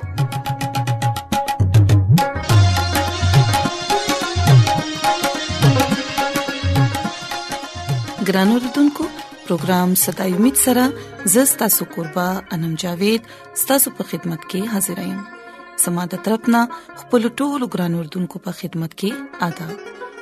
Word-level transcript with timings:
ګرانو 8.32 8.58
رتونکو 8.66 9.08
پروگرام 9.46 9.96
صداي 10.08 10.34
امید 10.40 10.60
سره 10.66 10.88
زستا 11.38 11.70
سو 11.78 11.90
قربا 11.96 12.28
انم 12.58 12.76
جاوید 12.86 13.32
ستاسو 13.66 13.96
په 14.02 14.10
خدمت 14.14 14.50
کې 14.52 14.66
حاضرایم 14.74 15.18
سماده 15.88 16.24
ترپنه 16.30 16.66
خپل 17.04 17.30
ټولو 17.42 17.72
ګرانو 17.76 18.04
رتونکو 18.08 18.44
په 18.50 18.60
خدمت 18.64 19.02
کې 19.02 19.50
آداب 19.52 19.90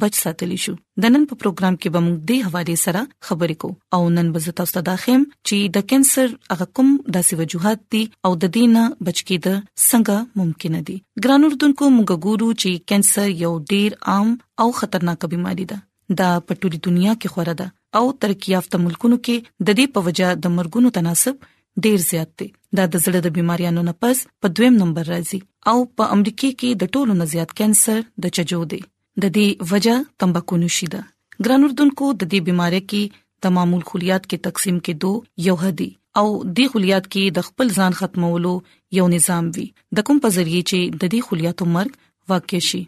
بچ 0.00 0.14
ساتلی 0.22 0.56
شو 0.64 0.72
د 1.04 1.10
نن 1.14 1.24
په 1.30 1.36
پروګرام 1.42 1.76
کې 1.80 1.90
به 1.94 2.00
موږ 2.04 2.14
د 2.28 2.44
هواري 2.48 2.76
سره 2.82 3.00
خبرې 3.26 3.56
کوو 3.64 3.98
او 3.98 4.06
نن 4.18 4.30
به 4.36 4.44
زه 4.46 4.54
تاسو 4.60 4.74
ته 4.76 4.84
دا 4.88 4.94
خیم 5.04 5.24
چې 5.48 5.74
د 5.76 5.82
کانسر 5.92 6.32
هغه 6.54 6.68
کوم 6.78 6.90
داسې 7.16 7.42
وجوهات 7.42 7.82
دي 7.96 8.02
او 8.28 8.32
د 8.44 8.52
دینه 8.58 8.84
بچ 9.08 9.22
کېد 9.30 9.48
څنګه 9.60 10.42
ممکن 10.42 10.78
دي 10.90 10.96
ګرانو 11.26 11.52
ردوونکو 11.54 11.90
موږ 11.96 12.24
ګورو 12.28 12.48
چې 12.62 12.84
کانسر 12.92 13.28
یو 13.44 13.52
ډیر 13.74 13.98
عام 14.14 14.32
او 14.64 14.68
خطرناک 14.82 15.28
بيماري 15.34 15.68
ده 15.74 15.80
دا 16.22 16.30
په 16.46 16.58
ټولي 16.62 16.82
دنیا 16.90 17.16
کې 17.20 17.36
خورا 17.36 17.56
ده 17.62 17.68
او 18.00 18.04
ترقی 18.24 18.54
یافته 18.56 18.82
ملکونو 18.86 19.20
کې 19.26 19.66
د 19.66 19.78
دې 19.78 19.94
په 19.96 20.06
وجہ 20.08 20.30
د 20.46 20.54
مرګونو 20.60 20.96
تناسب 21.00 21.48
ډیر 21.86 22.00
زیات 22.08 22.32
دی 22.40 22.46
دا 22.78 22.84
د 22.94 23.04
زړه 23.04 23.24
د 23.26 23.36
بيماريانو 23.40 23.84
نه 23.90 23.96
پس 24.06 24.24
په 24.44 24.54
دویم 24.60 24.80
نمبر 24.84 25.12
راځي 25.12 25.42
او 25.72 25.76
په 26.00 26.16
امریکا 26.18 26.48
کې 26.48 26.82
د 26.84 26.94
ټولو 26.96 27.18
نه 27.22 27.30
زیات 27.36 27.54
کانسر 27.62 28.02
د 28.26 28.34
چجو 28.38 28.64
دی 28.72 28.80
د 29.20 29.24
دې 29.36 29.48
وجہ 29.70 29.94
تمباکو 30.22 30.56
نوشي 30.62 30.86
ده 30.92 31.00
ګران 31.46 31.64
اردوونکو 31.66 32.06
د 32.12 32.22
دې 32.34 32.38
بيمارۍ 32.46 32.82
کې 32.92 33.02
د 33.46 33.52
معمول 33.56 33.80
خلیات 33.90 34.22
کې 34.30 34.44
تقسیم 34.46 34.76
کې 34.84 34.92
دوه 35.04 35.18
یو 35.46 35.56
هدي 35.64 35.88
او 36.20 36.26
د 36.58 36.70
خلیات 36.74 37.04
کې 37.12 37.24
د 37.38 37.46
خپل 37.48 37.66
ځان 37.78 37.92
ختمولو 37.98 38.52
یو 38.98 39.04
نظام 39.14 39.44
وي 39.56 39.64
د 39.98 40.06
کوم 40.08 40.18
په 40.26 40.34
ذریعه 40.36 40.64
چې 40.70 40.78
د 41.02 41.12
دې 41.12 41.20
خلیاتو 41.28 41.64
مرګ 41.74 41.92
واقع 42.32 42.60
شي 42.68 42.80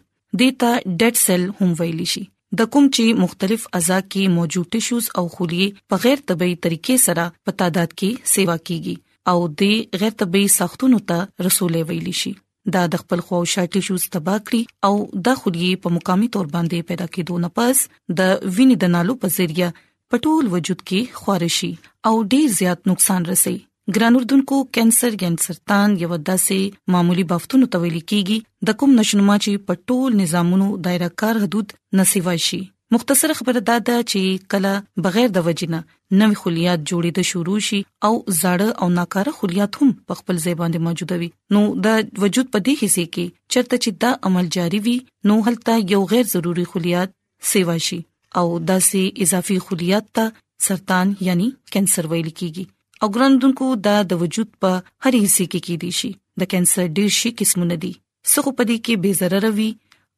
دیتا 0.43 0.71
ډډ 0.99 1.15
سیل 1.25 1.43
هم 1.59 1.69
ویل 1.81 2.01
شي 2.13 2.23
د 2.61 2.69
کوم 2.77 2.85
چې 2.95 3.21
مختلف 3.25 3.61
اعضاء 3.81 3.99
کې 4.11 4.33
موجود 4.39 4.65
ټیشوز 4.77 5.05
او 5.17 5.23
خلیې 5.35 5.67
په 5.93 6.03
غیر 6.07 6.19
طبي 6.31 6.49
طریقې 6.63 6.95
سره 7.07 7.23
په 7.47 7.51
تعداد 7.61 7.89
کې 7.93 8.33
سیوا 8.33 8.57
کیږي 8.57 8.97
او 9.31 9.37
د 9.61 10.03
غیر 10.03 10.13
طبي 10.23 10.43
ساختونو 10.57 10.97
ته 11.13 11.17
رسولې 11.25 11.87
ویل 11.91 12.09
شي 12.21 12.33
دا 12.73 12.81
د 12.93 12.99
خپل 13.01 13.19
خواوشا 13.27 13.63
ټیشوز 13.73 14.05
تبا 14.15 14.35
کړی 14.47 14.61
او 14.89 14.93
دا 15.27 15.33
خودي 15.41 15.69
په 15.85 15.89
مقامي 15.97 16.27
تور 16.35 16.47
باندې 16.55 16.87
پیدا 16.91 17.07
کېدو 17.17 17.39
نه 17.43 17.49
پس 17.59 17.83
د 17.89 18.31
وینې 18.55 18.75
د 18.83 18.93
نالو 18.95 19.15
په 19.23 19.33
ذریعہ 19.37 19.69
پټول 20.11 20.51
وجود 20.55 20.81
کې 20.83 21.23
خارشي 21.23 21.71
او 22.11 22.13
ډیر 22.33 22.47
زیات 22.59 22.89
نقصان 22.93 23.29
رسي 23.31 23.55
ګرانوردونکو 23.95 24.59
کانسر 24.77 25.17
ګانسرتان 25.23 25.97
یو 26.03 26.11
داسې 26.15 26.93
معمولی 26.95 27.25
بافتونو 27.33 27.69
تویل 27.77 27.99
کیږي 28.11 28.67
د 28.69 28.79
کوم 28.83 28.95
نشنما 29.01 29.39
چې 29.45 29.67
پټول 29.71 30.21
نظامونو 30.23 30.69
دایره 30.87 31.11
کار 31.23 31.41
حدود 31.43 31.75
نسیوای 32.01 32.37
شي 32.49 32.61
مختصر 32.95 33.31
خبره 33.37 33.59
دا 33.69 33.73
ده 33.87 33.95
چې 34.09 34.51
کله 34.53 34.71
بغیر 35.07 35.31
د 35.37 35.43
وجینا 35.47 35.79
نوې 36.21 36.37
خلیات 36.41 36.79
جوړې 36.89 37.11
د 37.17 37.27
شروع 37.29 37.55
شي 37.69 37.79
او 38.09 38.11
زړه 38.41 38.69
او 38.83 38.87
ناکاره 38.99 39.33
خلیات 39.39 39.73
هم 39.81 39.89
په 40.11 40.19
خپل 40.19 40.35
ځای 40.43 40.53
باندې 40.61 40.83
موجود 40.85 41.11
وي 41.23 41.27
نو 41.57 41.63
د 41.87 41.99
وجود 42.25 42.51
په 42.53 42.63
دې 42.67 42.75
حصے 42.83 43.05
کې 43.15 43.25
چرته 43.55 43.81
چې 43.83 43.99
دا 44.05 44.11
عمل 44.29 44.47
جاری 44.57 44.81
وي 44.87 44.95
نو 45.31 45.37
هلته 45.47 45.75
یو 45.93 46.01
غیر 46.13 46.31
ضروري 46.35 46.65
خلیات 46.75 47.15
سیوا 47.53 47.75
شي 47.89 47.99
او 48.41 48.45
داسې 48.69 49.27
اضافي 49.27 49.59
خلیات 49.67 50.09
ته 50.19 50.67
سرطان 50.69 51.15
یعنی 51.29 51.49
کانسر 51.77 52.09
ویل 52.13 52.29
کیږي 52.29 53.01
او 53.03 53.11
ګرندونکو 53.17 53.69
دا 53.89 53.97
د 54.13 54.21
وجود 54.25 54.53
په 54.65 54.75
هر 54.75 55.17
حصے 55.25 55.49
کې 55.53 55.65
کې 55.69 55.83
دي 55.85 55.95
شي 56.01 56.13
د 56.45 56.53
کانسر 56.55 56.89
ډیر 57.01 57.15
شي 57.23 57.35
قسمونه 57.43 57.83
دي 57.87 57.93
څو 58.33 58.45
په 58.51 58.69
دې 58.69 58.85
کې 58.85 59.03
بے 59.07 59.15
ضرر 59.23 59.49
وي 59.59 59.69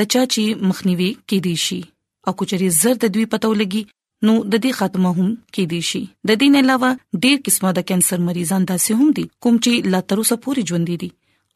د 0.00 0.10
چا 0.14 0.22
چې 0.34 0.68
مخنیوي 0.72 1.10
کې 1.28 1.38
دي 1.48 1.54
شي 1.66 1.80
او 2.26 2.36
کچري 2.42 2.68
زر 2.82 3.00
د 3.04 3.12
دوی 3.14 3.26
پتو 3.34 3.52
لګي 3.62 3.82
نو 4.28 4.34
د 4.54 4.62
دې 4.64 4.78
خاتمه 4.80 5.12
هم 5.18 5.30
کې 5.54 5.64
دي 5.72 5.80
شي 5.92 6.02
د 6.28 6.30
دې 6.36 6.54
نه 6.56 6.60
علاوه 6.64 6.90
ډېر 7.22 7.42
قسمه 7.48 7.70
د 7.78 7.88
کانسر 7.92 8.22
مریضان 8.28 8.68
داسې 8.70 9.00
هم 9.00 9.08
دي 9.18 9.26
کوم 9.46 9.58
چې 9.64 9.94
لا 9.96 10.02
تر 10.12 10.22
اوسه 10.22 10.38
پورې 10.44 10.72
ژوند 10.72 10.94
دي 11.04 11.10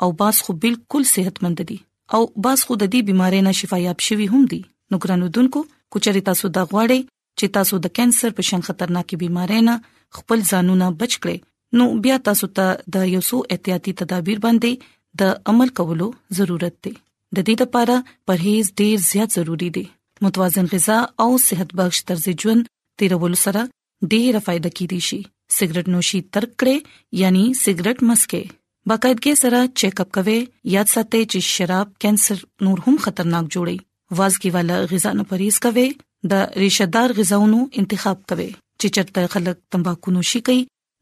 او 0.04 0.08
باس 0.22 0.40
خو 0.46 0.56
بالکل 0.64 1.04
صحتمند 1.12 1.62
دي 1.70 1.78
او 2.14 2.20
باز 2.46 2.62
خو 2.66 2.74
د 2.80 2.84
دې 2.92 3.00
بيمارۍ 3.08 3.40
نه 3.46 3.52
شفایاب 3.60 3.98
شوی 4.08 4.26
هم 4.34 4.42
دي 4.54 4.60
نو 4.90 4.98
ګرانو 5.04 5.28
دونکو 5.38 5.58
کوچري 5.94 6.20
تاسو 6.28 6.50
د 6.56 6.66
غواړي 6.72 6.98
چې 7.38 7.54
تاسو 7.58 7.78
د 7.86 7.94
کانسر 7.98 8.30
په 8.40 8.48
شان 8.48 8.62
خطرناکې 8.68 9.16
بيمارۍ 9.22 9.60
نه 9.68 9.74
خپل 10.20 10.38
ځانونه 10.50 10.90
بچ 11.00 11.12
کړئ 11.22 11.38
نو 11.80 11.84
بیا 12.04 12.16
تاسو 12.28 12.48
ته 12.58 12.66
د 12.96 13.08
یو 13.14 13.22
څو 13.28 13.36
احتیاطي 13.56 13.92
تدابیر 14.02 14.38
باندې 14.44 14.88
د 15.22 15.32
عمل 15.52 15.72
کولو 15.80 16.08
ضرورت 16.38 16.74
دی 16.86 16.92
د 16.94 17.38
دې 17.46 17.54
لپاره 17.62 17.96
پرهیز 18.30 18.70
ډیر 18.82 19.02
زیات 19.10 19.38
ضروری 19.38 19.70
دی 19.78 19.82
متوازن 20.26 20.68
غذا 20.74 20.98
او 21.24 21.28
صحت 21.48 21.70
بخش 21.80 22.04
طرز 22.10 22.24
ژوند 22.44 22.68
تیرول 23.02 23.34
سره 23.46 23.64
ډیره 24.12 24.44
فائدہ 24.50 24.70
کیدی 24.80 25.00
شي 25.10 25.20
سګریټ 25.56 25.96
نوشي 25.96 26.20
ترک 26.36 26.52
کړئ 26.62 27.02
یعنی 27.24 27.44
سګریټ 27.64 28.10
مسکه 28.10 28.44
باقاعدګي 28.90 29.30
سره 29.40 29.60
چیک 29.80 30.00
اپ 30.00 30.10
کوي 30.16 30.34
یاد 30.72 30.90
ساتئ 30.90 31.22
چې 31.30 31.38
شراب 31.52 31.88
کینسر 32.02 32.42
نور 32.66 32.82
هم 32.84 32.96
خطرناک 33.04 33.46
جوړي 33.54 34.18
وازګي 34.18 34.50
والا 34.56 34.76
غذا 34.92 35.12
نه 35.20 35.24
پرهیز 35.30 35.58
کوي 35.64 35.86
د 36.32 36.52
ریشهدار 36.62 37.14
غذاونو 37.16 37.62
انتخاب 37.82 38.20
کوي 38.32 38.46
چې 38.80 38.94
چرته 38.98 39.24
خلک 39.32 39.58
تمباکو 39.74 40.14
نوشي 40.18 40.42
کوي 40.50 40.60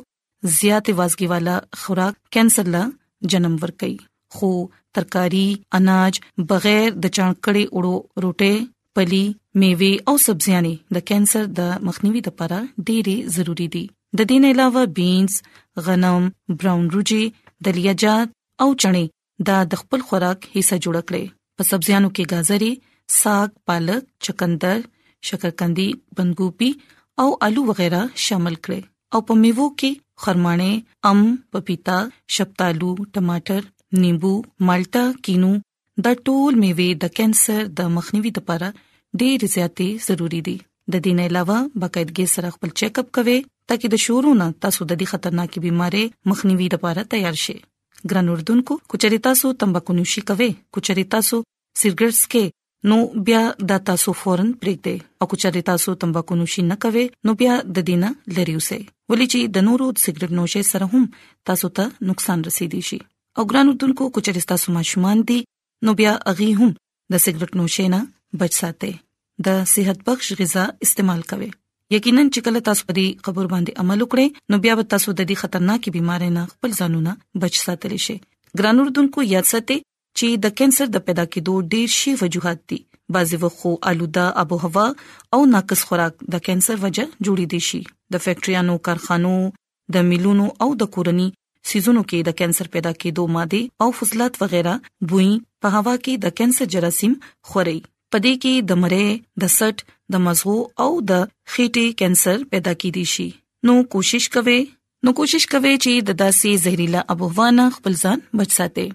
زیات 0.61 0.93
وازګي 0.95 1.33
والا 1.35 1.59
خوراک 1.83 2.23
کینسر 2.39 2.73
لا 2.77 2.87
جنم 3.35 3.59
ور 3.67 3.75
کوي 3.85 3.97
خو 4.39 4.53
ترکاری 4.97 5.47
اناج 5.77 6.15
بغیر 6.51 6.87
د 7.03 7.05
چانکړې 7.17 7.65
وړو 7.77 7.95
روټه 8.23 8.55
پلي 8.99 9.23
میوه 9.61 9.93
او 10.11 10.15
سبزيانې 10.27 10.75
د 10.99 11.07
کانسر 11.11 11.43
د 11.59 11.73
مخنیوي 11.89 12.21
لپاره 12.29 12.59
ډېری 12.87 13.17
ضروری 13.39 13.69
دي 13.75 13.85
د 14.19 14.31
دې 14.33 14.39
نه 14.43 14.49
علاوه 14.53 14.83
بینز 15.01 15.33
غنم 15.89 16.23
براون 16.61 16.85
روجي 16.97 17.23
دلیاجات 17.69 18.29
او 18.63 18.69
چڼې 18.83 19.05
دا 19.51 19.59
د 19.71 19.83
خپل 19.83 20.01
خوراک 20.09 20.41
حصہ 20.57 20.77
جوړ 20.85 20.97
کړي 21.09 21.25
په 21.61 21.71
سبزيانو 21.71 22.09
کې 22.15 22.25
گاځري 22.35 22.73
ساګ 23.21 23.49
پالک 23.67 24.03
چکندر 24.25 24.77
شکرکندي 25.31 25.89
بندګوپی 26.19 26.71
او 27.23 27.29
آلو 27.47 27.61
وغیرہ 27.71 28.01
شامل 28.27 28.55
کړي 28.65 28.81
او 29.17 29.25
په 29.31 29.41
میوه 29.43 29.67
کې 29.81 29.91
خرمانه 30.23 30.69
ام 31.11 31.21
پپیتا 31.57 31.99
شپتالو 32.37 32.91
ټماټر 33.17 33.63
نیمبو 34.01 34.31
مالټا 34.69 35.05
کینو 35.25 35.49
دا 36.05 36.13
ټول 36.27 36.55
میوه 36.63 36.85
د 37.03 37.15
کانسر 37.17 37.65
د 37.81 37.91
مخنیوي 37.97 38.31
لپاره 38.39 38.69
ډېر 39.21 39.45
زیاتې 39.55 39.89
ضروری 40.07 40.41
دي 40.47 40.55
د 40.63 40.95
دې 41.05 41.13
نه 41.19 41.27
علاوه 41.31 41.59
باقاعدګي 41.83 42.27
سره 42.37 42.55
خپل 42.57 42.71
چیک 42.83 43.01
اپ 43.03 43.11
کوئ 43.19 43.37
ترڅو 43.69 43.89
د 43.95 44.01
شورو 44.05 44.33
نه 44.39 44.47
تاسو 44.67 44.87
د 44.87 44.99
دې 45.01 45.11
خطرناکې 45.13 45.65
بيمارۍ 45.65 46.05
مخنیوي 46.33 46.69
لپاره 46.77 47.05
تیار 47.13 47.39
شئ 47.45 47.59
ګران 48.13 48.33
اردوونکو 48.35 48.79
کچري 48.95 49.19
تاسو 49.29 49.53
تمباکو 49.65 49.97
نوشي 50.01 50.21
کوئ 50.33 50.49
کچري 50.79 51.05
تاسو 51.19 51.43
سیګریټ 51.83 52.35
کې 52.35 52.59
نو 52.91 52.97
بیا 53.31 53.43
د 53.73 53.85
تاسو 53.93 54.17
فورن 54.23 54.49
پرېږدئ 54.65 55.21
او 55.21 55.29
کچري 55.35 55.63
تاسو 55.73 55.95
تمباکو 56.07 56.41
نوشي 56.43 56.63
نه 56.73 56.81
کوئ 56.87 57.05
نو 57.29 57.37
بیا 57.45 57.61
د 57.77 57.87
دینه 57.93 58.11
لریوسه 58.37 58.81
ولې 58.81 59.33
چې 59.33 59.55
د 59.59 59.69
نورو 59.71 59.93
سیګریټ 60.07 60.39
نوشي 60.43 60.65
سره 60.73 60.91
هم 60.97 61.07
تاسو 61.51 61.73
ته 61.81 62.11
نقصان 62.13 62.47
رسیدي 62.51 62.83
شي 62.91 63.01
او 63.39 63.45
ګرانو 63.51 63.73
دونکو 63.83 64.05
کچې 64.17 64.41
تاسو 64.53 64.73
ماشومان 64.79 65.19
دي 65.29 65.39
نو 65.89 65.93
بیا 66.01 66.13
اغي 66.33 66.49
هم 66.61 66.71
د 67.15 67.23
سګرټ 67.25 67.53
نوشي 67.61 67.87
نه 67.95 68.01
بچ 68.43 68.53
ساتي 68.63 68.93
د 69.49 69.63
صحت 69.75 69.99
بخش 70.09 70.27
غذا 70.41 70.65
استعمال 70.89 71.23
کوئ 71.31 71.49
یقینا 71.95 72.23
چې 72.35 72.45
کله 72.49 72.61
تاسو 72.69 72.83
په 72.91 72.97
دې 72.99 73.07
خبر 73.27 73.47
باندې 73.55 73.81
عمل 73.85 73.99
وکړئ 74.05 74.27
نو 74.53 74.61
بیا 74.67 74.75
به 74.81 74.89
تاسو 74.93 75.15
د 75.21 75.31
دې 75.31 75.37
خطرناکې 75.43 75.95
بیمارۍ 75.97 76.31
نه 76.37 76.43
خپل 76.53 76.77
ځانونه 76.81 77.17
بچ 77.45 77.59
ساتلی 77.63 78.01
شئ 78.07 78.17
ګرانو 78.61 78.87
دونکو 79.01 79.27
یاد 79.33 79.49
ساتئ 79.55 79.79
چې 80.19 80.43
د 80.47 80.55
کانسر 80.61 80.87
د 80.95 81.05
پیدا 81.11 81.25
کېدو 81.33 81.55
ډېر 81.75 81.99
شي 81.99 82.15
وجوهات 82.23 82.61
دي 82.71 82.81
بعضې 83.17 83.45
وخت 83.45 83.85
آلوده 83.91 84.27
آب 84.45 84.57
هوا 84.65 84.87
او 85.39 85.43
ناقص 85.57 85.85
خوراک 85.91 86.25
د 86.37 86.45
کانسر 86.51 86.81
وجہ 86.87 87.07
جوړې 87.11 87.53
دي 87.55 87.61
شي 87.69 87.83
د 88.15 88.25
فیکټریانو 88.27 88.79
کارخانو 88.89 89.35
د 89.97 90.09
میلونو 90.13 90.47
او 90.67 90.69
د 90.85 90.93
کورني 90.97 91.29
سيزونو 91.71 92.03
کې 92.11 92.27
د 92.29 92.37
کانسر 92.41 92.69
پیدا 92.77 92.93
کېدو 93.05 93.25
ماده 93.39 93.61
او 93.87 93.91
فضلات 94.01 94.39
وغیرہ 94.43 94.75
بوئي 95.11 95.31
په 95.65 95.81
هوا 95.81 95.95
کې 95.97 96.23
د 96.27 96.37
کانسر 96.41 96.71
جراثیم 96.77 97.15
خوري 97.51 97.77
پدې 98.15 98.41
کې 98.45 98.71
د 98.71 98.81
مړې 98.85 99.45
د 99.45 99.53
سټ 99.59 99.85
د 100.15 100.25
مزغو 100.29 100.57
او 100.85 100.89
د 101.11 101.27
خېټې 101.53 101.87
کانسر 102.03 102.43
پیدا 102.55 102.73
کېدي 102.83 103.05
شي 103.13 103.29
نو 103.71 103.77
کوشش 103.95 104.29
کوي 104.39 104.57
نو 105.07 105.13
کوشش 105.21 105.47
کوي 105.53 105.75
چې 105.85 105.93
د 106.09 106.19
داسې 106.25 106.65
زهريلا 106.65 107.05
ابوونه 107.15 107.69
خپل 107.77 107.97
ځان 108.03 108.27
بچ 108.41 108.57
ساتي 108.59 108.87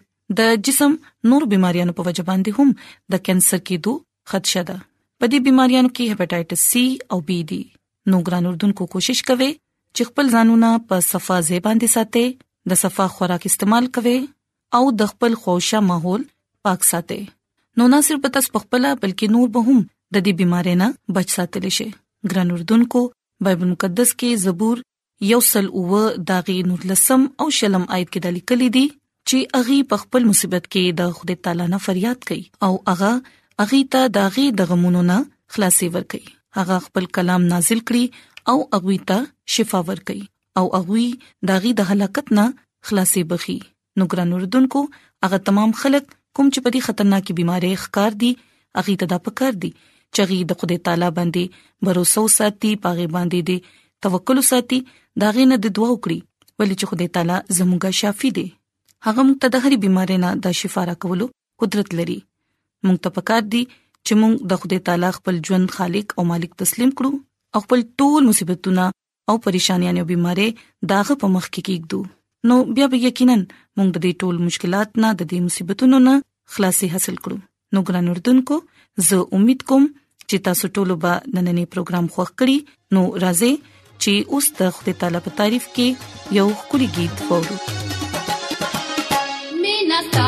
د 0.41 0.51
جسم 0.69 0.97
نور 1.33 1.47
بيماريانو 1.53 1.95
په 1.99 2.07
وجه 2.09 2.27
باندې 2.31 2.61
هم 2.61 3.15
د 3.15 3.23
کانسر 3.29 3.61
کېدو 3.69 3.97
خدشه 4.33 4.63
ده 4.71 4.77
پدې 5.21 5.47
بيماريانو 5.49 5.93
کې 5.93 6.15
هپاتایټس 6.15 6.67
سي 6.73 6.83
او 7.15 7.21
بي 7.31 7.39
دي 7.53 7.61
نو 8.13 8.19
ګران 8.27 8.51
اردن 8.51 8.75
کو 8.81 8.89
کوشش 8.97 9.23
کوي 9.31 9.49
چې 9.55 10.11
خپل 10.11 10.33
ځانونه 10.37 10.73
په 10.91 11.05
صفه 11.11 11.39
زیبان 11.51 11.81
دي 11.85 11.89
ساتي 11.95 12.25
د 12.71 12.79
صفه 12.83 13.05
خوراک 13.17 13.43
استعمال 13.49 13.85
کوئ 13.97 14.13
او 14.79 14.83
د 15.01 15.09
خپل 15.11 15.35
خوښه 15.43 15.79
ماحول 15.91 16.23
پاک 16.67 16.87
ساتئ 16.87 17.19
نو 17.81 17.85
نه 17.93 17.99
صرف 18.07 18.25
تاسو 18.37 18.61
خپل 18.63 18.85
بلکې 19.03 19.31
نور 19.35 19.51
به 19.57 19.61
هم 19.67 19.79
د 20.15 20.25
دې 20.25 20.33
بيمارۍ 20.39 20.73
نه 20.81 20.87
بچ 21.17 21.31
ساتل 21.35 21.67
شئ 21.77 21.87
ګران 22.33 22.51
اردوونکو 22.57 23.03
بایبل 23.47 23.71
مقدس 23.73 24.11
کې 24.19 24.41
زبور 24.45 24.83
یو 25.31 25.39
سل 25.53 25.69
او 25.81 26.01
داغي 26.31 26.57
نورلسم 26.71 27.25
او 27.43 27.47
شلم 27.61 27.87
آیت 27.99 28.13
کې 28.13 28.25
د 28.25 28.35
لیکل 28.37 28.65
دي 28.77 28.85
چې 28.91 29.59
اغي 29.63 29.79
په 29.93 30.01
خپل 30.05 30.27
مصیبت 30.31 30.69
کې 30.69 31.01
د 31.01 31.17
خدای 31.21 31.41
تعالی 31.47 31.69
نه 31.75 31.81
فریاد 31.89 32.29
کوي 32.31 32.41
او 32.67 32.73
اغا 32.95 33.13
اغي 33.65 33.81
ته 33.95 34.13
داغي 34.21 34.45
د 34.61 34.69
غمونو 34.73 35.05
نه 35.11 35.19
خلاصي 35.55 35.91
ورکړي 35.95 36.63
اغا 36.65 36.83
خپل 36.89 37.11
کلام 37.19 37.49
نازل 37.55 37.83
کړي 37.91 38.49
او 38.53 38.57
اغوي 38.79 38.99
ته 39.11 39.25
شفا 39.57 39.83
ورکړي 39.89 40.25
او 40.57 40.65
هغه 40.77 41.07
داغي 41.49 41.71
د 41.79 41.89
هلاکت 41.91 42.27
نه 42.37 42.45
خلاصي 42.89 43.21
بخي 43.33 43.57
نو 44.01 44.05
ګران 44.13 44.31
اردوونکو 44.37 44.81
هغه 45.25 45.39
تمام 45.49 45.73
خلک 45.83 46.09
کوم 46.37 46.49
چې 46.53 46.63
په 46.65 46.69
دې 46.75 46.81
خطرناکې 46.87 47.35
بيمارۍ 47.39 47.71
ښکار 47.83 48.17
دي 48.23 48.31
هغه 48.79 48.95
تدا 49.03 49.17
پکړ 49.27 49.51
دي 49.65 49.71
چې 50.13 50.19
هغه 50.25 50.47
د 50.51 50.59
خدای 50.61 50.79
تعالی 50.89 51.09
باندې 51.19 51.89
باور 51.89 52.31
ساتي 52.39 52.71
پاغه 52.85 53.05
باندې 53.17 53.49
دي 53.49 53.57
توکل 54.05 54.41
ساتي 54.51 54.81
داغي 55.25 55.45
نه 55.51 55.59
د 55.65 55.75
دعا 55.79 55.89
وکړي 55.91 56.19
ولې 56.59 56.75
چې 56.79 56.85
خدای 56.91 57.09
تعالی 57.17 57.37
زموږه 57.59 57.91
شافي 58.01 58.29
دي 58.37 58.47
هغه 59.05 59.21
موږ 59.27 59.37
ته 59.41 59.47
د 59.55 59.65
هرې 59.65 59.83
بيمارۍ 59.85 60.17
نه 60.25 60.31
د 60.45 60.57
شفا 60.61 60.85
راکولو 60.91 61.27
قدرت 61.63 61.89
لري 62.01 62.19
موږ 62.87 62.97
ته 63.05 63.09
پکار 63.17 63.41
دي 63.55 63.63
چې 64.05 64.13
موږ 64.21 64.33
د 64.51 64.61
خدای 64.61 64.81
تعالی 64.89 65.09
خپل 65.17 65.35
ژوند 65.47 65.67
خالق 65.79 66.07
او 66.17 66.23
مالک 66.31 66.51
تسلیم 66.63 66.91
کړو 66.99 67.11
او 67.57 67.65
خپل 67.65 67.79
ټول 68.03 68.21
مصیبتونه 68.31 68.85
او 69.29 69.35
پریشانیاں 69.45 69.93
او 69.99 70.05
بيمارې 70.11 70.47
داغه 70.91 71.13
په 71.23 71.27
مخ 71.35 71.45
کې 71.53 71.61
کېږدو 71.69 71.99
نو 72.49 72.55
بیا 72.77 72.85
به 72.93 72.97
یقینا 73.05 73.37
موږ 73.77 73.87
د 73.93 73.97
دې 74.03 74.11
ټول 74.23 74.35
مشکلات 74.47 74.89
نه 75.03 75.09
د 75.19 75.21
دې 75.31 75.39
مصیبتونو 75.47 75.97
نه 76.07 76.13
خلاصي 76.55 76.87
حاصل 76.95 77.15
کړو 77.25 77.37
نو 77.77 77.81
ګران 77.89 78.05
اردوونکو 78.13 78.55
زه 79.09 79.17
امید 79.39 79.61
کوم 79.71 79.83
چې 80.29 80.43
تاسو 80.49 80.65
ټول 80.79 80.89
به 81.05 81.13
نننې 81.35 81.65
پروګرام 81.77 82.05
خوښ 82.17 82.29
کړی 82.39 82.57
نو 82.97 83.01
راځي 83.25 83.53
چې 84.01 84.11
اوس 84.35 84.45
د 84.61 84.69
خپل 84.77 84.91
تعالی 85.03 85.19
په 85.29 85.37
تعریف 85.41 85.65
کې 85.77 86.37
یو 86.41 86.47
خولي 86.65 86.89
गीत 86.99 87.15
وورو 87.31 87.55
مینا 89.63 89.99
تا 90.17 90.27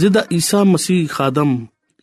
زه 0.00 0.08
د 0.14 0.22
عیسی 0.36 0.58
مسیح 0.70 0.98
خادم 1.16 1.52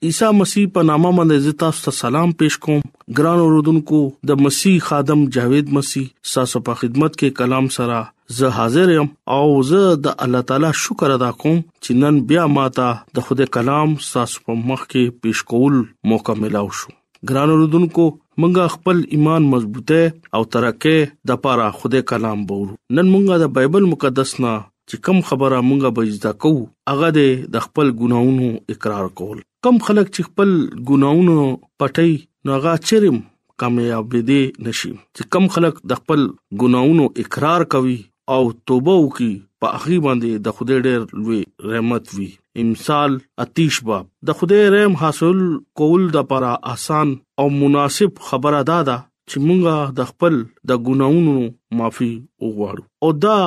عیسی 0.10 0.30
مسیح 0.38 0.70
په 0.78 0.84
نامه 0.90 1.10
باندې 1.18 1.44
زه 1.48 1.58
تاسو 1.64 1.84
ته 1.88 1.94
سلام 1.98 2.32
پېښ 2.40 2.64
کوم 2.64 3.20
ګران 3.20 3.42
اوردونکو 3.42 4.00
د 4.32 4.40
مسیح 4.46 4.80
خادم 4.86 5.22
جاوید 5.36 5.70
مسیح 5.78 6.08
تاسو 6.32 6.62
په 6.70 6.80
خدمت 6.80 7.20
کې 7.20 7.36
کلام 7.42 7.68
سره 7.76 8.00
زه 8.40 8.50
حاضر 8.60 8.94
یم 8.96 9.12
او 9.38 9.44
زه 9.74 9.92
د 10.08 10.18
الله 10.28 10.48
تعالی 10.54 10.72
شکر 10.86 11.16
ادا 11.18 11.30
کوم 11.46 11.62
چې 11.68 12.02
نن 12.06 12.20
بیا 12.34 12.48
ماته 12.56 12.90
د 13.20 13.26
خوده 13.30 13.50
کلام 13.60 13.96
تاسو 14.08 14.44
په 14.50 14.58
مخ 14.64 14.90
کې 14.90 15.22
پېښ 15.22 15.54
کول 15.56 15.78
موقع 16.14 16.38
ملو 16.42 16.66
شو 16.82 16.98
ګران 16.98 17.58
اوردونکو 17.58 18.10
مونږه 18.10 18.78
خپل 18.80 19.08
ایمان 19.20 19.50
مضبوطه 19.56 20.40
او 20.40 20.46
ترکه 20.58 21.08
د 21.34 21.42
پاره 21.48 21.70
خوده 21.80 22.06
کلام 22.14 22.46
بورو 22.54 22.72
نن 22.76 23.14
مونږه 23.16 23.44
د 23.48 23.56
بایبل 23.60 23.92
مقدس 23.96 24.40
نه 24.46 24.56
چې 24.92 24.98
کم 25.08 25.20
خبره 25.28 25.60
مونږه 25.68 25.92
بجدا 26.00 26.32
کوو 26.44 26.64
هغه 26.92 27.28
د 27.56 27.66
خپل 27.66 27.92
ګناونو 28.02 28.48
اقرار 28.76 29.10
کول 29.22 29.44
کم 29.68 29.78
خلک 29.90 30.10
چې 30.10 30.30
خپل 30.30 30.52
ګناونو 30.92 31.38
پټي 31.84 32.12
نو 32.48 32.58
هغه 32.58 32.74
چرم 32.90 33.22
کامیاب 33.64 34.16
دي 34.32 34.42
نشي 34.68 34.92
چې 34.92 35.32
کم 35.38 35.48
خلک 35.58 35.82
د 35.94 36.02
خپل 36.02 36.26
ګناونو 36.66 37.08
اقرار 37.26 37.68
کوي 37.76 37.98
او 38.36 38.42
توبه 38.72 38.98
وکي 39.04 39.32
په 39.64 39.78
اخی 39.80 39.98
باندې 40.08 40.44
د 40.48 40.58
خدای 40.60 40.80
ډېر 40.82 41.24
لوی 41.24 41.40
رحمت 41.74 42.14
وی 42.18 42.28
امثال 42.64 43.18
آتیش 43.46 43.80
باب 43.90 44.08
د 44.30 44.38
خدای 44.40 44.68
رحم 44.76 44.98
حاصل 45.06 45.42
کول 45.82 46.06
د 46.16 46.22
لپاره 46.22 46.52
آسان 46.74 47.14
او 47.44 47.48
مناسب 47.60 48.22
خبره 48.30 48.62
دادا 48.72 48.98
چې 49.32 49.48
مونږه 49.48 49.96
د 50.00 50.12
خپل 50.14 50.42
د 50.72 50.86
ګناونو 50.90 51.36
معافي 51.82 52.12
وغواړو 52.44 52.84
او 53.06 53.10
دا 53.28 53.38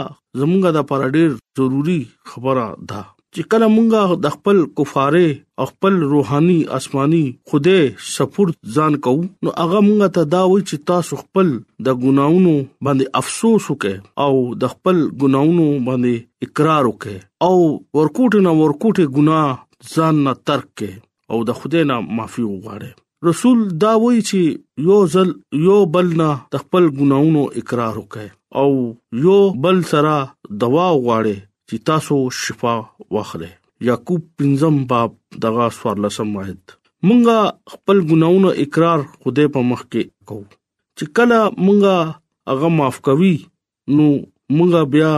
زمونږه 0.40 0.70
د 0.78 0.88
پر 0.92 1.00
ډیر 1.18 1.30
ضروری 1.60 2.00
خبره 2.32 2.64
ده 2.90 3.02
چې 3.34 3.50
کله 3.52 3.66
مونږه 3.76 4.02
د 4.26 4.34
خپل 4.34 4.56
کفاره 4.80 5.26
خپل 5.70 5.94
روحاني 6.12 6.56
آسماني 6.78 7.22
خوده 7.52 7.76
سپورت 8.12 8.56
ځان 8.78 8.92
کوو 9.06 9.22
نو 9.44 9.52
هغه 9.60 9.82
مونږه 9.86 10.08
ته 10.18 10.22
دا 10.34 10.42
وایي 10.50 10.64
چې 10.68 10.86
تاسو 10.92 11.18
خپل 11.22 11.50
د 11.88 12.00
ګناونو 12.04 12.52
باندې 12.88 13.22
افسوس 13.22 13.62
وکړئ 13.70 13.96
او 14.26 14.32
د 14.66 14.74
خپل 14.74 14.96
ګناونو 15.24 15.66
باندې 15.88 16.14
اقرار 16.50 16.90
وکړئ 16.90 17.18
او 17.48 17.54
ورکوټ 18.02 18.40
نه 18.46 18.52
ورکوټه 18.60 19.04
ګناه 19.16 19.52
ځان 19.96 20.22
نه 20.28 20.34
ترک 20.52 20.70
کړئ 20.82 20.94
او 21.34 21.42
د 21.50 21.58
خوده 21.62 21.84
نه 21.90 22.16
معافي 22.16 22.44
وغواړئ 22.48 22.94
رسول 23.24 23.60
دا 23.80 23.92
وایي 24.00 24.20
چې 24.22 24.86
یو 24.86 24.98
ځل 25.12 25.30
یو 25.66 25.76
بل 25.94 26.06
نه 26.20 26.30
د 26.54 26.62
خپل 26.64 26.84
ګناونو 26.98 27.42
اقرار 27.60 27.94
وکړي 27.98 28.28
او 28.60 28.70
یو 29.26 29.36
بل 29.66 29.78
سره 29.92 30.14
دوا 30.64 30.86
وغواړي 30.90 31.38
چې 31.68 31.76
تاسو 31.92 32.16
شفا 32.40 32.74
واخلئ 33.16 33.48
یعقوب 33.90 34.22
پنځم 34.42 34.74
باب 34.92 35.10
دغه 35.46 35.68
سوال 35.78 35.98
لسم 36.08 36.36
واحد 36.40 36.62
مونږه 37.06 37.38
خپل 37.76 37.96
ګناونو 38.12 38.48
اقرار 38.66 38.98
خوده 39.20 39.48
په 39.58 39.62
مخ 39.72 39.82
کې 39.88 40.30
کوو 40.30 40.44
چې 40.50 41.18
کله 41.20 41.40
مونږه 41.56 42.14
هغه 42.54 42.68
معاف 42.76 43.00
کوي 43.12 43.34
نو 43.96 44.06
مونږه 44.56 44.84
بیا 44.96 45.12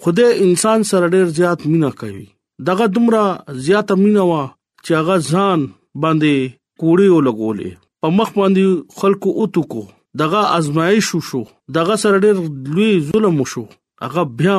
خدای 0.04 0.30
انسان 0.48 0.78
سره 0.90 1.06
ډیر 1.16 1.26
زیات 1.38 1.66
مینا 1.72 1.90
کوي 2.02 2.26
دغه 2.70 2.86
دومره 2.98 3.24
زیات 3.68 3.92
مینا 4.04 4.24
وا 4.32 4.42
چې 4.86 4.92
هغه 5.00 5.16
ځان 5.30 5.66
باندې 6.04 6.54
کوړی 6.82 7.06
ولګولې 7.14 7.70
په 8.02 8.14
مخ 8.20 8.28
باندې 8.38 9.00
خلکو 9.00 9.28
اوتو 9.42 9.62
کو 9.74 9.82
دغه 10.24 10.40
ازمایش 10.62 11.12
شو 11.28 11.44
دغه 11.78 11.98
سره 12.04 12.22
ډیر 12.26 12.42
لوی 12.78 12.90
ظلم 13.10 13.42
شو 13.54 13.64
هغه 14.08 14.26
بیا 14.42 14.58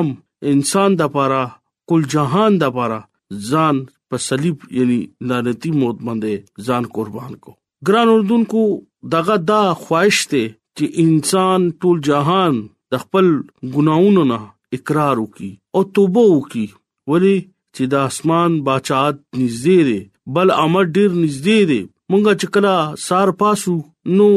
انسان 0.55 0.95
د 1.03 1.13
پاره 1.17 1.43
کل 1.91 2.07
جهان 2.15 2.59
د 2.65 2.75
پاره 2.79 3.01
ځان 3.49 3.85
په 4.15 4.19
صلیب 4.31 4.57
یعنی 4.77 4.99
لعنتی 5.29 5.71
موت 5.79 5.97
باندې 6.07 6.65
ځان 6.67 6.85
قربان 6.97 7.33
کو 7.45 7.53
ګران 7.89 8.11
اردوونکو 8.11 8.61
دغه 9.15 9.35
دا 9.49 9.61
خواهش 9.83 10.19
ته 10.33 10.43
چې 10.79 11.07
انسان 11.07 11.65
ټول 11.83 11.97
جهان 12.09 12.61
د 12.95 13.01
خپل 13.03 13.27
ګناونو 13.75 14.23
نه 14.31 14.37
اقرار 14.79 15.23
وکي 15.23 15.49
او 15.79 15.83
توبه 15.99 16.23
وکي 16.35 16.63
ولی 17.13 17.33
چې 17.43 17.93
د 17.95 18.07
اسمان 18.13 18.55
بچات 18.69 19.19
نږدې 19.21 19.91
دی 19.91 19.99
بل 20.37 20.55
امر 20.65 20.85
ډیر 20.99 21.09
نږدې 21.15 21.73
دی 21.73 21.81
مونږه 21.83 22.39
چې 22.39 22.47
کلا 22.55 22.77
سار 23.07 23.33
پاسو 23.43 23.75
نو 24.17 24.29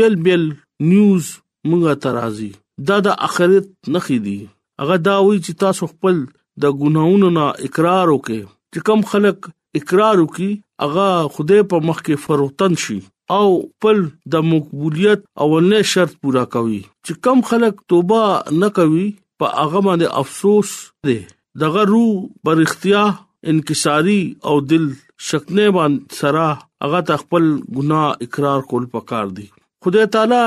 بیل 0.00 0.16
بیل 0.28 0.46
نیوز 0.92 1.32
مونږه 1.68 2.02
ترازی 2.06 2.50
دا 2.90 2.96
د 3.08 3.18
اخرت 3.30 3.68
نخې 3.68 4.26
دی 4.28 4.38
هغه 4.82 5.04
دا 5.10 5.18
وی 5.24 5.36
چې 5.42 5.62
تاسو 5.66 5.90
خپل 5.94 6.24
د 6.64 6.76
ګناونو 6.84 7.34
نه 7.40 7.52
اقرار 7.68 8.12
وکي 8.18 8.42
چې 8.74 8.80
کم 8.88 9.00
خلک 9.10 9.46
اقرار 9.78 10.20
وکي 10.20 10.50
هغه 10.82 11.32
خدای 11.36 11.62
په 11.72 11.80
مخ 11.88 11.98
کې 12.04 12.22
فروتن 12.28 12.76
شي 12.84 12.96
او 13.38 13.42
خپل 13.56 14.00
د 14.34 14.46
مقبولیت 14.52 15.20
اولنې 15.44 15.90
شرط 15.92 16.14
پورا 16.24 16.44
کوي 16.54 16.80
چې 17.06 17.16
کم 17.26 17.42
خلک 17.50 17.82
توبه 17.92 18.30
نه 18.62 18.68
کوي 18.78 19.04
په 19.42 19.52
هغه 19.60 19.82
باندې 19.88 20.18
افسوس 20.22 20.72
دی 21.10 21.18
دغه 21.64 21.84
روح 21.90 22.12
پر 22.48 22.62
اختیار 22.66 23.12
انکساری 23.52 24.20
او 24.50 24.56
دل 24.72 24.88
شکنه 25.30 25.68
باندې 25.78 26.20
سره 26.20 26.46
هغه 26.86 27.04
تخپل 27.12 27.48
ګناه 27.52 28.28
اقرار 28.28 28.66
کول 28.72 28.88
پکار 28.96 29.32
دی 29.40 29.48
خدای 29.86 30.06
تعالی 30.16 30.42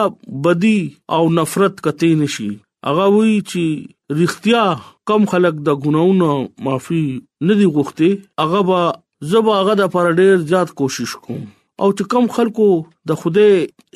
بدی 0.50 0.78
او 1.20 1.24
نفرت 1.40 1.80
کتې 1.80 2.26
نشي 2.26 2.52
هغه 2.92 3.10
وی 3.18 3.34
چې 3.40 4.24
رښتیا 4.24 4.68
کم 5.10 5.26
خلک 5.32 5.56
د 5.66 5.74
ګناونو 5.84 6.30
معافي 6.68 7.02
نه 7.48 7.54
دی 7.60 7.66
غوښتي 7.76 8.10
هغه 8.44 8.62
به 8.70 8.80
زبا 9.34 9.54
هغه 9.60 9.74
د 9.82 9.92
پر 9.96 10.06
ډیر 10.22 10.34
زیات 10.54 10.70
کوشش 10.82 11.12
کوم 11.28 11.42
او 11.82 11.88
چې 11.98 12.04
کم 12.14 12.24
خلکو 12.38 12.68
د 13.12 13.22
خوده 13.22 13.50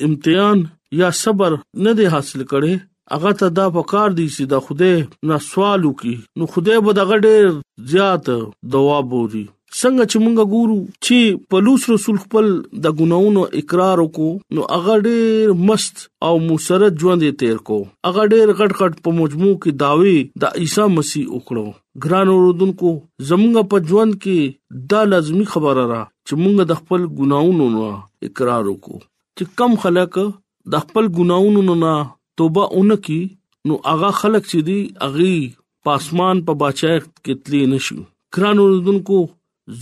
امتحان 0.10 0.64
یا 1.02 1.10
صبر 1.24 1.58
نه 1.88 1.92
دی 2.02 2.06
حاصل 2.16 2.42
کړي 2.52 2.74
هغه 3.18 3.32
ته 3.44 3.48
دا 3.62 3.66
پکار 3.78 4.10
دی 4.22 4.28
چې 4.36 4.44
د 4.52 4.56
خوده 4.68 4.92
نه 5.32 5.38
سوال 5.52 5.80
وکي 5.90 6.16
نو 6.42 6.52
خوده 6.56 6.80
به 6.90 6.98
دغه 7.02 7.16
ډیر 7.30 7.50
زیات 7.94 8.26
دوا 8.78 8.98
بوري 9.14 9.46
څنګه 9.78 10.04
چې 10.12 10.18
مونږ 10.24 10.38
ګورو 10.54 10.78
چې 11.06 11.20
پلوص 11.50 11.84
رسول 11.94 12.18
خپل 12.24 12.46
د 12.86 12.96
ګناونو 13.02 13.42
اقرار 13.62 13.98
وکړو 14.02 14.30
نو 14.58 14.62
هغه 14.74 14.96
ډېر 15.08 15.54
مست 15.68 15.96
او 16.30 16.32
مسرت 16.48 16.94
ژوند 17.04 17.22
یې 17.26 17.38
تیر 17.44 17.58
کو 17.70 17.78
هغه 18.08 18.26
ډېر 18.34 18.54
غټ 18.62 18.72
غټ 18.82 18.94
په 19.08 19.18
مجموع 19.20 19.54
کې 19.64 19.72
داوی 19.84 20.16
د 20.18 20.44
دا 20.46 20.50
عیسی 20.64 20.88
مسیح 20.98 21.26
وکړو 21.34 21.68
ګران 22.08 22.28
اوردونکو 22.34 22.94
زمونږ 23.30 23.72
په 23.72 23.78
ژوند 23.94 24.18
کې 24.18 24.86
دا 24.96 25.02
لازمی 25.14 25.46
خبره 25.56 25.86
را 25.94 26.02
چې 26.28 26.34
مونږ 26.44 26.56
د 26.74 26.84
خپل 26.84 27.02
ګناونو 27.22 27.70
نو 27.78 27.86
اقرار 28.28 28.64
وکړو 28.70 29.00
چې 29.38 29.44
کم 29.64 29.72
خلک 29.88 30.20
د 30.78 30.88
خپل 30.88 31.06
ګناونو 31.22 31.80
نه 31.88 31.96
توبه 32.42 32.66
اونکي 32.82 33.22
نو 33.72 33.80
هغه 33.90 34.10
خلک 34.24 34.44
چې 34.52 34.60
دی 34.68 34.80
اغي 35.10 35.34
پاسمان 35.88 36.44
په 36.48 36.52
پا 36.56 36.62
باچای 36.62 37.00
کتلی 37.28 37.66
نشو 37.74 37.98
ګران 38.38 38.58
اوردونکو 38.64 39.20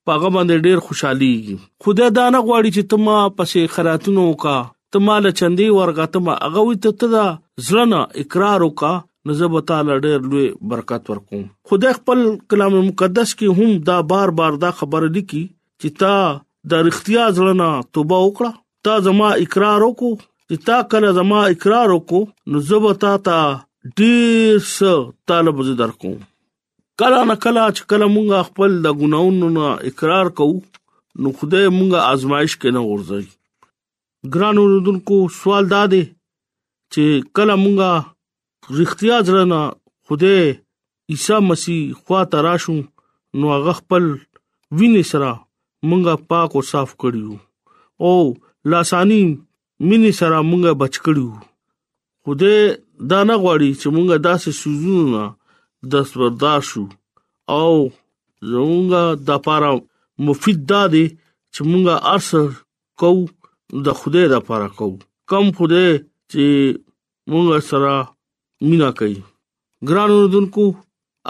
پاغه 0.09 0.29
باندې 0.37 0.67
ډیر 0.69 0.83
خوشحالي 0.91 1.31
خوده 1.83 2.09
دا 2.19 2.27
نه 2.35 2.43
غواړي 2.49 2.71
چې 2.77 2.83
تما 2.93 3.17
پسې 3.41 3.73
خراتونو 3.79 4.27
کا 4.45 4.55
تما 4.97 5.17
له 5.25 5.33
چندي 5.41 5.67
ورګه 5.79 6.07
تما 6.17 6.37
هغه 6.45 6.65
وي 6.69 6.77
ته 6.87 6.99
تدا 7.03 7.25
ځلنا 7.69 8.03
اقرار 8.25 8.67
وکا 8.67 8.93
نزب 9.29 9.59
تعالی 9.73 9.97
ډیر 10.07 10.25
لوی 10.31 10.47
برکت 10.75 11.11
ورکوم 11.11 11.45
خدای 11.71 11.93
خپل 11.99 12.23
کلام 12.55 12.75
مقدس 12.81 13.35
کې 13.37 13.63
هم 13.63 13.77
دا 13.91 13.97
بار 14.15 14.35
بار 14.43 14.61
دا 14.67 14.71
خبره 14.83 15.07
لیکي 15.19 15.43
چې 15.51 15.99
تا 16.05 16.15
د 16.75 16.91
اختیار 16.93 17.35
ځلنا 17.41 17.71
توبه 17.99 18.23
وکړه 18.27 18.55
تا 18.89 18.99
زما 19.09 19.33
اقرار 19.47 19.89
وکړه 19.89 20.33
چې 20.49 20.57
تا 20.67 20.79
کله 20.93 21.09
زما 21.19 21.39
اقرار 21.53 21.89
وکړو 21.93 22.23
نو 22.51 22.59
زه 22.71 22.77
به 22.85 22.93
تا 23.03 23.13
ته 23.27 23.37
ډیر 24.01 24.55
څه 24.77 24.91
طالب 25.31 25.57
زه 25.69 25.75
درکوم 25.83 26.19
کله 27.03 27.19
نه 27.31 27.37
کله 27.45 27.63
چې 27.77 27.83
کله 27.93 28.07
مونږ 28.17 28.29
خپل 28.49 28.71
د 28.87 28.99
ګناونو 29.03 29.47
نه 29.57 29.69
اقرار 29.91 30.27
کوو 30.39 30.59
نو 31.21 31.29
خدای 31.39 31.67
مونږه 31.79 32.01
آزمائش 32.17 32.53
کې 32.61 32.71
نه 32.77 32.83
ورځي 32.91 33.25
ګران 34.35 34.57
اوردونکو 34.65 35.17
سوال 35.39 35.65
دادې 35.75 36.05
چې 36.97 37.05
کله 37.41 37.55
مونږه 37.63 37.93
رښتیا 38.79 39.17
ځرنا 39.31 39.63
خدای 40.09 40.43
عیسی 41.15 41.39
مسیح 41.49 41.81
خوا 42.03 42.21
ته 42.35 42.39
راشو 42.49 42.75
نو 43.39 43.45
هغه 43.55 43.73
خپل 43.81 44.05
وینې 44.77 45.03
سره 45.15 45.31
مونږه 45.89 46.15
پاک 46.33 46.51
او 46.57 46.63
صاف 46.75 46.91
کړیو 47.01 47.35
او 48.09 48.15
لاسانی 48.75 49.21
مینې 49.88 50.12
سره 50.20 50.38
مونږه 50.51 50.73
بچ 50.81 50.94
کړو 51.05 51.29
خوده 52.25 52.55
دا 53.11 53.20
نه 53.29 53.35
غواړي 53.42 53.70
چې 53.81 53.87
مونږه 53.97 54.16
داسې 54.29 54.51
سوزونه 54.61 55.23
داس 55.92 56.09
برداشو 56.20 56.85
او 57.61 57.73
زمونږه 58.51 59.03
د 59.27 59.29
لپاره 59.38 59.68
مفید 60.27 60.59
دادې 60.73 61.05
چې 61.55 61.61
مونږه 61.70 61.94
ارسر 62.14 62.49
کو 63.01 63.11
د 63.87 63.87
خوده 63.99 64.23
لپاره 64.35 64.66
کو 64.79 64.88
کم 65.31 65.44
خوده 65.57 65.85
چې 66.31 66.44
مونږ 67.31 67.49
سره 67.70 67.92
مینا 68.68 68.90
کوي 68.99 69.18
ګرانو 69.88 70.18
دونکو 70.35 70.64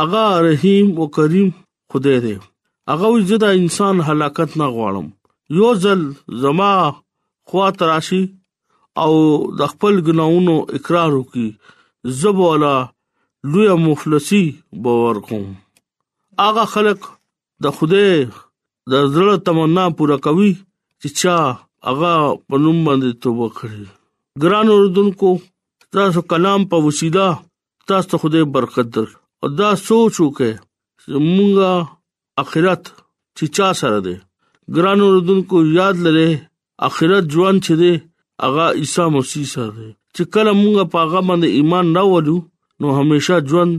اغا 0.04 0.24
رحیم 0.48 0.86
او 0.98 1.04
کریم 1.16 1.48
خدای 1.90 2.18
دې 2.24 2.36
اغه 2.92 3.06
وجدا 3.16 3.48
انسان 3.60 3.94
هلاکت 4.08 4.50
نه 4.60 4.66
غواړم 4.76 5.06
یو 5.58 5.68
ځل 5.84 6.00
زما 6.42 6.72
خواط 7.48 7.78
راشي 7.90 8.22
او 9.02 9.12
د 9.58 9.60
خپل 9.72 9.94
ګناونو 10.06 10.54
اقرار 10.76 11.12
وکي 11.16 11.46
زبوالا 12.20 12.76
لوی 13.52 13.70
مفلسي 13.86 14.44
باور 14.82 15.18
کوم 15.28 15.48
اغه 16.48 16.64
خلق 16.74 17.00
د 17.64 17.74
خوده 17.78 18.06
د 18.92 18.92
زړه 19.14 19.34
تمنا 19.48 19.84
پوره 19.98 20.16
کوي 20.26 20.52
چې 21.02 21.08
چا 21.20 21.36
اغه 21.92 22.12
په 22.48 22.62
نوم 22.64 22.78
باندې 22.88 23.10
توبه 23.24 23.48
کړي 23.58 23.84
ګران 24.42 24.66
اوردونکو 24.76 25.32
تاسو 25.96 26.22
کلام 26.34 26.66
په 26.70 26.76
وسیله 26.86 27.26
تاسو 27.92 28.18
خوده 28.22 28.44
برکت 28.56 28.88
در 28.94 29.08
او 29.42 29.48
دا 29.60 29.70
سوچ 29.88 30.14
وکړه 30.24 30.54
چې 30.60 31.26
مونږه 31.36 32.42
اخرت 32.42 32.84
چې 33.38 33.44
چا 33.58 33.68
سره 33.82 33.98
ده 34.08 34.16
ګران 34.78 34.98
اوردونکو 35.08 35.56
یاد 35.80 35.96
لره 36.08 36.30
اخرت 36.88 37.24
ژوند 37.36 37.64
چي 37.68 37.74
ده 37.84 37.92
هغه 38.42 38.64
عیسی 38.78 39.02
مسیح 39.16 39.44
سره 39.52 39.84
چې 40.16 40.22
کله 40.34 40.52
مونږ 40.62 40.76
په 40.92 40.96
هغه 41.04 41.20
باندې 41.28 41.48
ایمان 41.58 41.86
راوړو 41.96 42.36
نو 42.80 42.86
همیشه 42.98 43.34
ژوند 43.50 43.72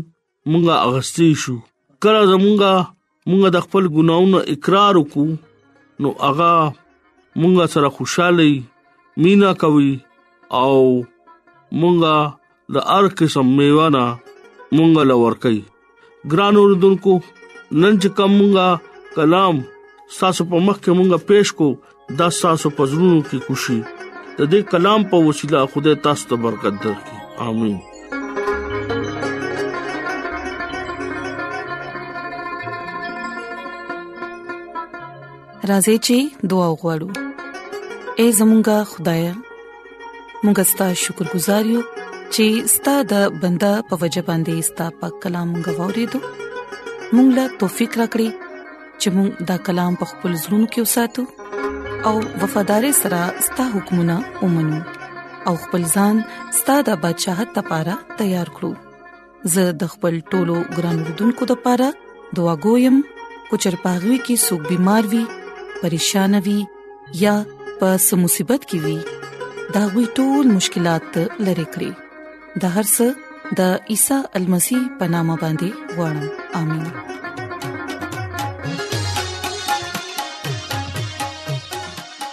مونږه 0.51 0.75
اغستې 0.87 1.27
شو 1.41 1.55
کله 2.05 2.21
زمونږ 2.31 2.61
مونږ 3.29 3.43
د 3.55 3.65
خپل 3.65 3.83
ګناونو 3.95 4.39
اقرار 4.53 4.93
وکړو 4.97 5.35
نو 6.05 6.09
هغه 6.27 6.51
مونږ 7.39 7.55
سره 7.73 7.87
خوشاله 7.97 8.45
مینا 9.25 9.51
کوي 9.63 9.91
او 10.61 10.75
مونږه 11.79 12.17
د 12.75 12.87
ار 12.97 13.05
قسم 13.23 13.47
میوانه 13.57 14.05
مونږه 14.75 15.03
لور 15.09 15.33
کوي 15.47 15.61
ګران 16.35 16.53
اوردونکو 16.61 17.13
نن 17.81 17.93
چې 18.01 18.09
کومه 18.17 18.67
کلام 19.19 19.55
ساسو 20.19 20.43
په 20.53 20.57
مخ 20.69 20.77
کې 20.83 20.91
مونږه 20.97 21.19
پېښ 21.33 21.47
کو 21.59 21.67
د 22.23 22.33
ساسو 22.41 22.67
پزړونو 22.79 23.19
کې 23.27 23.39
خوشي 23.49 23.79
د 24.39 24.43
دې 24.51 24.59
کلام 24.71 25.01
په 25.11 25.17
وسیله 25.25 25.59
خدای 25.73 25.95
تاسو 26.05 26.23
ته 26.29 26.35
برکت 26.45 26.73
درکړي 26.85 27.19
امين 27.47 27.77
راځي 35.71 35.95
چې 36.07 36.17
دعا 36.55 36.65
وغوړو 36.71 37.09
اے 38.19 38.25
زمونږ 38.39 38.67
خدای 38.95 39.23
مونږ 40.43 40.57
ستاسو 40.73 40.99
شکر 41.05 41.25
گزار 41.35 41.63
یو 41.75 41.81
چې 42.33 42.45
ستاسو 42.75 43.07
د 43.13 43.25
بندا 43.45 43.71
په 43.93 44.01
وجه 44.03 44.25
باندې 44.31 44.67
ستاسو 44.71 44.97
په 45.05 45.13
کلام 45.27 45.55
غوړې 45.77 46.05
دو 46.15 46.19
مونږ 47.15 47.27
لا 47.39 47.45
توفیق 47.63 47.97
راکړي 48.01 48.29
چې 49.01 49.07
مونږ 49.15 49.29
دا 49.53 49.57
کلام 49.71 49.91
په 50.05 50.13
خپل 50.13 50.31
زړونو 50.43 50.67
کې 50.73 50.81
وساتو 50.87 51.23
او 52.09 52.19
وفادار 52.41 52.83
سره 52.97 53.21
ستاسو 53.45 53.71
حکمونه 53.79 54.15
ومنو 54.41 54.79
او 55.47 55.53
خپل 55.63 55.83
ځان 55.95 56.15
ستاسو 56.57 56.83
د 56.89 56.97
بدشاه 57.05 57.45
ته 57.55 57.61
لپاره 57.63 57.95
تیار 58.19 58.51
کړو 58.57 58.69
زه 59.53 59.63
د 59.83 59.89
خپل 59.93 60.17
ټولو 60.33 60.57
ګران 60.77 60.99
وردونکو 61.07 61.47
لپاره 61.53 61.87
دعا 62.39 62.53
کوم 62.67 62.99
کو 63.49 63.59
چرپاغوي 63.65 64.19
کې 64.27 64.43
سګ 64.43 64.69
بيمار 64.71 65.09
وي 65.15 65.23
پریشان 65.81 66.39
وي 66.49 66.57
یا 67.23 67.35
په 67.81 67.97
سمصيبت 68.07 68.69
کې 68.71 68.87
وي 68.87 69.67
دا 69.77 69.85
وي 69.97 70.05
ټول 70.19 70.53
مشکلات 70.61 71.21
لری 71.47 71.69
کړی 71.75 72.61
د 72.61 72.77
هر 72.77 72.89
څه 72.93 73.59
د 73.59 73.93
عیسی 73.93 74.23
المسی 74.41 74.81
پنامه 75.01 75.41
باندې 75.45 75.99
وړم 75.99 76.59
امين 76.65 77.23